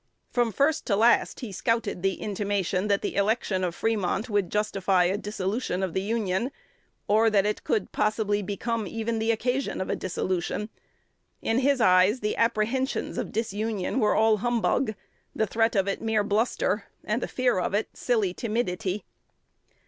From 0.31 0.51
first 0.51 0.87
to 0.87 0.95
last, 0.95 1.41
he 1.41 1.51
scouted 1.51 2.01
the 2.01 2.15
intimation 2.19 2.87
that 2.87 3.03
the 3.03 3.15
election 3.15 3.63
of 3.63 3.75
Fremont 3.75 4.31
would 4.31 4.49
justify 4.51 5.03
a 5.03 5.15
dissolution 5.15 5.83
of 5.83 5.93
the 5.93 6.01
Union, 6.01 6.51
or 7.07 7.29
that 7.29 7.45
it 7.45 7.63
could 7.63 7.91
possibly 7.91 8.41
become 8.41 8.87
even 8.87 9.19
the 9.19 9.29
occasion 9.29 9.79
of 9.79 9.91
a 9.91 9.95
dissolution. 9.95 10.69
In 11.39 11.59
his 11.59 11.79
eyes, 11.79 12.21
the 12.21 12.35
apprehensions 12.35 13.19
of 13.19 13.31
disunion 13.31 13.99
were 13.99 14.13
a 14.15 14.37
"humbug;" 14.37 14.95
the 15.35 15.45
threat 15.45 15.75
of 15.75 15.87
it 15.87 16.01
mere 16.01 16.23
bluster, 16.23 16.85
and 17.03 17.21
the 17.21 17.27
fear 17.27 17.59
of 17.59 17.75
it 17.75 17.89
silly 17.95 18.33
timidity. 18.33 19.03